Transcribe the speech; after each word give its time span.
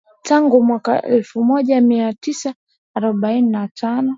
Tangu 0.23 0.63
mwaka 0.63 0.91
wa 0.91 1.01
elfu 1.03 1.43
moja 1.43 1.81
mia 1.81 2.13
tisa 2.13 2.53
arobaini 2.95 3.49
na 3.49 3.67
tano 3.67 4.09